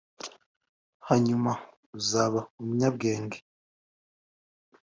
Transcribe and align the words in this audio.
hanyuma 1.07 1.51
uzaba 1.99 2.39
umunyabwenge 2.59 3.37